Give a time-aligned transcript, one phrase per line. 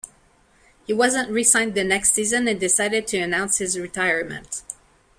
[0.87, 4.63] He wasn't re-signed the next season and decided to announce his retirement.